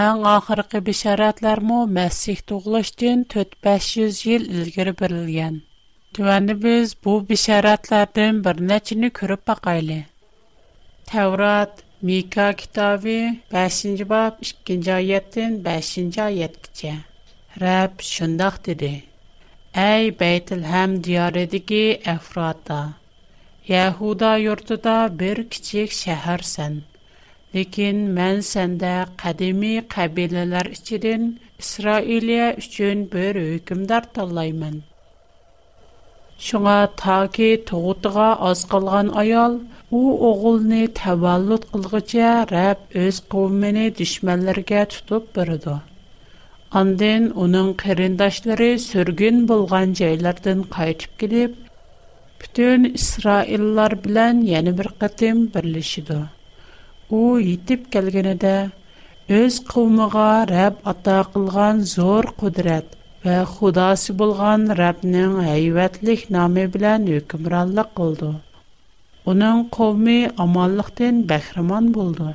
Ən 0.04 0.24
axırqı 0.32 0.82
bişarətlərmü 0.88 1.80
Məsih 1.98 2.40
doğuluşdan 2.52 3.26
4-500 3.36 4.22
il 4.36 4.48
ilgiri 4.62 4.94
verilgan. 5.02 5.60
Tüvəndi 6.16 6.56
biz 6.64 6.96
bu 7.04 7.18
bişarətlərdən 7.34 8.40
bir 8.48 8.64
neçini 8.72 9.12
görüb 9.20 9.44
baxaylı. 9.52 10.00
Təvrat 11.12 11.84
Мика 12.04 12.46
китаби 12.58 13.38
5-нче 13.52 14.04
бап 14.10 14.34
2-нче 14.42 14.92
аяттан 14.94 15.52
5-нче 15.66 16.20
аяткача. 16.24 16.94
Раб 17.62 18.02
шундый 18.06 18.52
диде: 18.66 18.90
"Әй 19.82 20.10
Бәйтелхәм 20.22 20.96
диярыдагы 21.06 22.00
Афрата, 22.14 22.80
Яһуда 23.74 24.32
йортыда 24.46 24.96
бер 25.20 25.44
кичек 25.54 25.94
шәһәрсән. 26.00 26.82
Ләкин 27.54 27.96
мен 28.18 28.42
сәндә 28.50 28.94
кадими 29.22 29.72
кабилалар 29.96 30.72
ичидән 30.74 31.30
Исраилия 31.62 32.50
өчен 32.64 33.06
бер 33.14 33.38
хөкемдар 33.44 34.04
таллаймын." 34.18 34.82
Шуңа 36.48 36.80
таки 36.96 37.56
туутыга 37.66 38.28
аз 38.50 38.66
аял 38.72 39.60
У 40.00 40.00
огылны 40.26 40.78
таваллут 40.98 41.64
кылгыча 41.70 42.28
Рәб 42.50 42.94
үз 43.00 43.16
قومыны 43.32 43.82
düşмәндәркә 43.98 44.78
тутып 44.92 45.24
биридо. 45.38 45.74
Ан 46.80 46.92
ден 47.02 47.26
уның 47.44 47.66
кәрендәшләре 47.82 48.68
сөргән 48.84 49.42
булган 49.50 49.90
яйлардан 50.00 50.62
кайтып 50.76 51.18
килеп, 51.24 51.58
бүтән 52.40 52.88
исраиллиләр 53.02 53.94
белән 54.06 54.40
яны 54.52 54.74
бер 54.80 54.88
кыtım 55.04 55.42
берleşидо. 55.58 56.16
У 57.18 57.20
йەتیп 57.42 57.82
кәлгәне 57.98 58.32
дә 58.46 58.54
үз 59.40 59.58
قومыга 59.74 60.28
Рәб 60.54 60.78
ата 60.94 61.18
кылган 61.34 61.82
зур 61.92 62.30
кудрат 62.44 62.96
һәм 63.28 63.44
Худосы 63.52 64.16
булган 64.22 64.66
Рәбнең 64.82 65.36
һәйвәтлек 65.50 66.24
исеме 66.30 66.66
белән 66.78 67.10
Уның 69.30 69.58
комми 69.74 70.14
аманлыктан 70.44 71.18
баһриман 71.32 71.90
булды. 71.96 72.30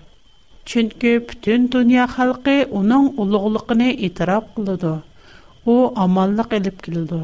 Чөнки 0.74 1.10
бүтән 1.32 1.66
дөнья 1.74 2.06
халкы 2.12 2.54
уның 2.82 3.08
улуглыгына 3.24 3.88
иттираф 4.08 4.46
кылды. 4.60 4.94
У 5.66 5.76
аманлык 6.04 6.54
алып 6.60 6.78
келды. 6.86 7.20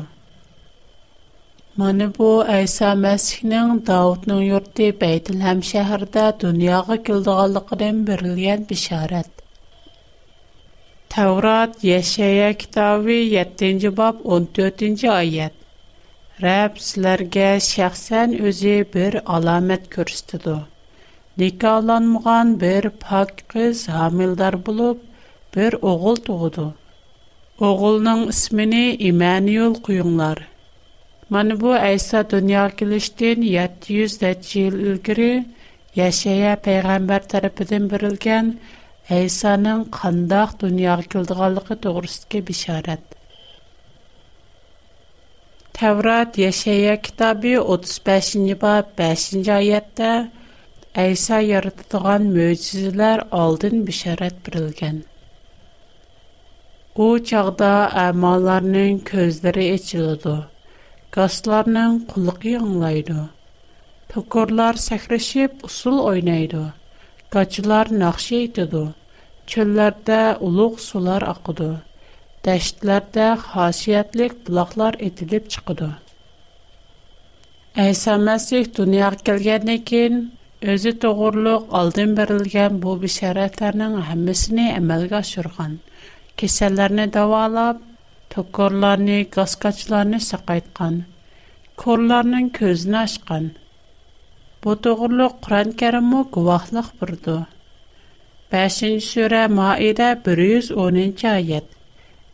Мен 1.84 2.04
бу 2.18 2.28
әйса 2.56 2.92
мәсихнең 3.06 3.72
Даудуң 3.92 4.44
йорты 4.50 4.90
Бейтлеһәм 5.06 5.64
шәһәрендә 5.72 6.26
дөньяга 6.44 6.98
килдеген 7.10 8.04
бәриләт 8.12 8.68
бишарат. 8.74 9.32
Таврот 11.16 11.80
яшәя 11.92 12.52
китавы 12.66 13.18
7нҗи 13.32 13.96
бап 14.04 14.24
14нҗи 14.38 15.08
аят. 15.20 15.54
Рәб 16.42 16.78
сіләргә 16.84 17.48
шәхсән 17.64 18.32
өзі 18.50 18.72
бір 18.94 19.16
аламет 19.34 19.84
көрістіду. 19.96 20.54
Никаланмыған 21.42 22.56
бір 22.64 22.88
пак 23.04 23.44
қыз 23.54 23.84
хамилдар 23.98 24.58
болып, 24.70 24.98
бір 25.58 25.78
оғыл 25.94 26.18
туғыду. 26.30 26.66
Оғылның 27.70 28.24
ісміні 28.34 28.82
Иманиул 29.12 29.78
құйыңлар. 29.90 30.42
Мәні 31.38 31.60
бұ 31.62 31.78
Айса 31.84 32.24
дүния 32.36 32.66
келіштен 32.82 33.46
700 33.54 34.20
дәтчі 34.26 34.66
ел 34.68 34.82
үлгірі, 34.92 35.30
Яшая 36.02 36.56
пәйғамбар 36.66 37.30
тәріпідің 37.36 37.86
бірілген 37.94 38.56
Айсаның 39.20 39.86
қандақ 40.02 40.58
дүния 40.66 40.98
келдіғалықы 41.14 41.84
тұғырыстығы 41.86 42.44
бішарады. 42.50 43.13
Təvrat 45.78 46.38
Yaşaya 46.38 46.92
kitabı 47.06 47.54
35-ci 47.74 48.56
bab 48.64 48.90
5-ci 49.04 49.52
ayədə 49.54 50.10
İsa 51.12 51.38
yaradılan 51.44 52.28
möcüzələr 52.36 53.24
aldın 53.38 53.80
bişarət 53.88 54.36
birilgan. 54.48 55.00
O 57.06 57.08
çağda 57.30 57.72
əmalarının 58.02 59.00
gözləri 59.12 59.66
açıldı. 59.80 60.36
Qaslarının 61.18 61.98
qulaqı 62.14 62.54
yanlaydı. 62.58 63.18
Tokorlar 64.14 64.82
səhrəşib 64.86 65.64
usul 65.70 65.98
oynaydı. 66.14 66.62
Qaçılar 67.38 67.90
naxşı 68.04 68.36
etdi. 68.46 68.84
Çöllərdə 69.56 70.22
uluq 70.52 70.78
sular 70.90 71.26
aqıdı. 71.34 71.72
Dəştlərdə 72.46 73.26
xasiyyətli 73.42 74.26
bulaqlar 74.48 74.96
edilib 75.10 75.46
çıxdı. 75.54 75.86
Əysa 77.84 78.16
Məsih 78.28 78.66
dünyaya 78.80 79.12
gəlgəndən 79.30 79.80
kən 79.92 80.18
özü 80.74 80.92
doğurluq 81.06 81.70
aldın 81.82 82.18
verilgən 82.18 82.82
bu 82.86 82.96
bişərətlərin 83.06 83.94
hamısını 84.10 84.66
əmələ 84.80 85.08
gətirgan. 85.14 85.78
Kesəllərini 86.44 87.06
davalab, 87.18 87.80
tokorlarını, 88.36 89.20
qasqaçlarını 89.38 90.20
saqaytqan, 90.30 90.96
korlarının 91.82 93.52
Bu 94.66 94.72
doğurluq 94.84 95.34
Quran-Kərimə 95.48 96.22
guvahlıq 96.36 96.90
burdu. 97.00 97.38
5-ci 98.54 98.90
surə 99.12 99.44
Maidə 99.60 100.10
110 100.26 101.66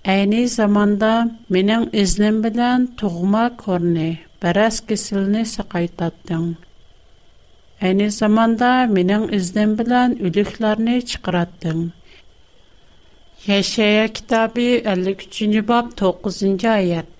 Әйни 0.10 0.38
заманда 0.52 1.08
менің 1.56 1.82
үзнім 2.04 2.38
білән 2.46 2.86
тұғыма 3.02 3.42
барас 3.66 3.98
бәрәс 4.44 4.78
кесіліні 4.92 5.42
сақайтаттың. 5.52 6.46
Әйни 7.90 8.08
заманда 8.16 8.70
менің 8.96 9.28
үзнім 9.40 9.76
білән 9.82 10.16
үліклеріні 10.30 10.96
чықыраттың. 11.12 11.84
Ешея 13.58 14.08
китаби 14.20 14.68
53-ні 14.88 15.62
бап 15.74 15.94
9-ні 16.02 16.70
айет. 16.74 17.12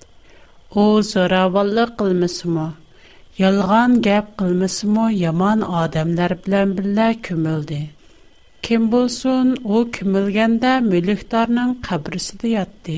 О, 0.84 0.88
зоравалы 1.12 1.86
қылмысы 2.02 2.48
му? 2.56 2.66
Ялған 3.44 3.98
гәп 4.08 4.34
қылмысы 4.42 4.90
Яман 5.20 5.62
адамлар 5.84 6.38
білән 6.48 6.76
білә 6.82 7.10
күмілді. 7.28 7.82
Кем 8.64 8.82
болсун, 8.92 9.48
о 9.64 9.78
кимилгәндә 9.96 10.70
мөлектарның 10.86 11.70
кабрысында 11.86 12.48
ятты. 12.54 12.96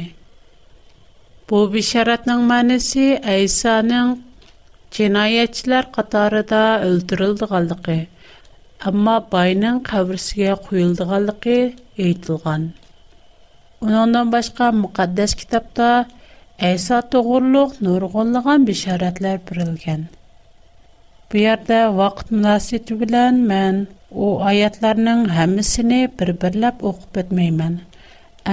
Бу 1.50 1.60
бишаратның 1.74 2.40
мәнисе 2.48 3.04
Айсаның 3.34 4.10
җинаятьчылар 4.98 5.86
катарында 5.98 6.62
өлтүрелдегәнлеге, 6.88 7.96
әмма 8.90 9.14
байның 9.36 9.78
кабрысыгә 9.90 10.56
куелдыганлыгы 10.66 11.56
әйтелгән. 12.08 12.66
Уныңдан 13.86 14.34
башка 14.34 14.72
мөхәддәс 14.82 15.36
китапта 15.44 15.88
Айса 16.70 17.00
тугырлык 17.14 17.78
нургынлыгын 17.88 18.66
бишаратлар 18.72 19.40
бирелгән. 19.52 20.04
Бу 21.30 21.46
ярда 21.46 21.82
вакыт 22.02 22.34
мөнәсәбәте 22.36 22.98
белән 23.04 23.40
мен 23.54 23.84
او 24.20 24.26
аятларның 24.48 25.20
همه 25.36 25.62
سی 25.72 25.82
نه 25.90 25.98
بربرلاب 26.18 26.76
اخبت 26.90 27.28
میمن. 27.38 27.74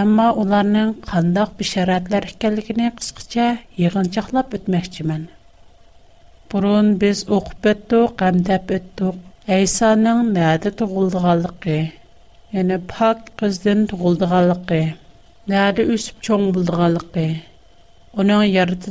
اما 0.02 0.28
اولرنن 0.40 0.90
خنداق 1.10 1.52
بشاراتلر 1.60 2.26
کلیک 2.42 2.68
نیکسکچه 2.80 3.46
یعنی 3.84 4.10
چخلاب 4.16 4.46
بد 4.52 4.66
مختیمن. 4.76 5.24
پرون 6.50 6.88
بیز 7.02 7.20
اخبت 7.38 7.80
تو 7.90 8.00
قمداب 8.20 8.64
بد 8.72 8.86
تو 8.98 9.08
عیسانن 9.50 10.20
نهاد 10.38 10.64
تو 10.78 10.86
غلغلقی. 10.96 11.82
یعنی 12.56 12.78
پاک 12.92 13.20
قصدن 13.40 13.80
تو 13.90 13.94
غلغلقی. 14.04 14.84
نهاد 15.52 15.76
یوسف 15.80 16.14
چون 16.26 16.42
غلغلقی. 16.56 17.30
اونا 18.16 18.40
یارت 18.58 18.84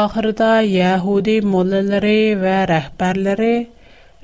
Ахырда 0.00 0.50
яһуди 0.72 1.32
моллалары 1.52 2.34
ва 2.42 2.52
рәхбәрләре 2.70 3.48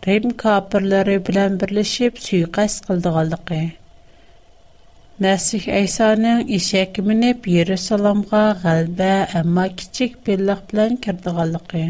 Рим 0.05 0.31
капырлары 0.43 1.17
белән 1.27 1.59
берләшеп 1.63 2.23
суйкас 2.27 2.77
кылдыганлыгы. 2.87 3.59
Мәсих 5.27 5.67
Айсаның 5.81 6.41
ишәк 6.59 7.01
минеп 7.11 7.49
Иерусалимга 7.57 8.41
гәлбә, 8.63 9.11
әмма 9.43 9.67
кичек 9.83 10.17
биллек 10.31 10.65
белән 10.73 10.97
кирдыганлыгы. 11.07 11.85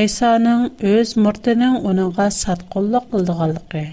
Айсаның 0.00 0.66
үз 0.96 1.14
мортының 1.28 1.78
уныңга 1.92 2.26
сатқынлык 2.40 3.06
кылдыганлыгы. 3.14 3.84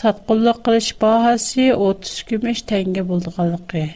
Сатқынлык 0.00 0.60
кылыш 0.68 0.92
баһасы 1.06 1.70
30 1.86 2.22
күмеш 2.32 2.64
тәңге 2.74 3.08
булдыганлыгы. 3.14 3.86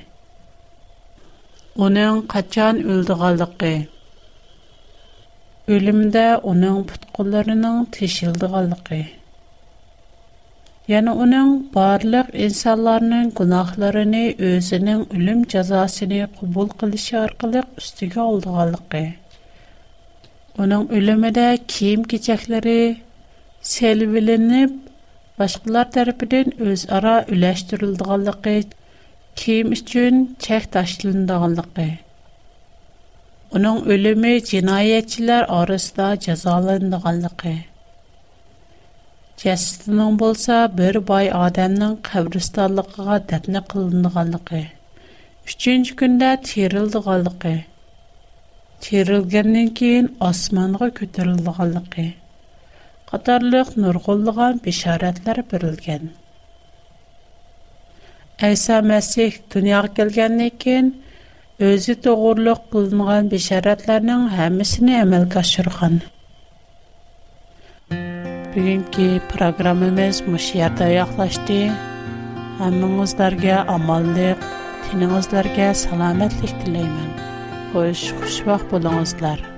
Уның 1.83 2.19
қатчан 2.33 2.77
үлдіғалдығи. 2.95 3.71
Улимді 5.77 6.21
уның 6.51 6.75
пудқуларының 6.91 7.81
тишилдығалдығи. 7.97 8.99
Яны 10.93 11.15
уның 11.25 11.51
барлык 11.79 12.31
инсаларының 12.47 13.33
кунахларыни 13.41 14.23
өзінің 14.53 15.01
улим 15.19 15.41
джазасыни 15.55 16.23
кубул 16.39 16.71
қылишар 16.85 17.35
қылыг 17.43 17.83
үстігі 17.83 18.23
олдығалдығи. 18.29 19.11
Уның 20.67 20.87
улимді 21.01 21.49
ким 21.77 22.07
кичеклари 22.15 22.79
селі 23.73 24.63
башкалар 25.43 25.91
тарапидың 25.99 26.55
өз 26.71 26.87
ара 27.01 27.17
үлэштірулдығалдығи, 27.35 28.61
kim 29.41 29.73
эшчән 29.77 30.19
чек 30.47 30.67
ташландыганлыкы. 30.75 31.87
Уның 33.61 33.79
өлеме 33.95 34.31
җинаятчылар 34.51 35.47
арасында 35.57 36.07
язалындыганлыкы. 36.29 37.55
Чәстенең 39.43 40.19
булса, 40.23 40.59
бер 40.81 40.99
бай 41.11 41.33
адамның 41.39 41.97
каврыстанлыгыга 42.11 43.19
тәтно 43.33 43.65
кылындыганлыкы. 43.75 44.61
3нче 45.55 45.99
көндә 46.03 46.31
тирылдыганлыкы. 46.51 47.55
Тирылгандан 48.87 49.75
кин 49.81 50.13
османга 50.31 50.91
көтәрелдеганлыкы. 51.01 52.07
Катарлык 53.11 53.77
нурголдыган 53.87 54.61
бишаратлар 54.69 55.43
бирелгән. 55.55 56.15
Әйса 58.43 58.81
Мәсих 58.83 59.37
дөньяға 59.55 59.93
келгәннән 59.97 60.51
кин 60.59 60.89
өзі 61.67 61.95
тоғырлық 62.07 62.65
қылынған 62.73 63.29
бешаратларның 63.31 64.25
һәммәсен 64.33 64.91
әмәлгә 65.05 65.39
ашырган. 65.45 66.01
Бүгенге 67.95 69.07
программабыз 69.31 70.23
мышы 70.27 70.59
ярда 70.65 70.91
яклашты. 70.97 71.61
Һәммәңезләргә 72.59 73.63
аманлык, 73.79 74.43
тиңезләргә 74.89 75.71
саламәтлек 75.87 76.59
теләймен. 76.65 77.11
Хош, 77.73 78.09
хуш 78.19 78.43
вакыт 78.51 78.75
булыңызлар. 78.75 79.54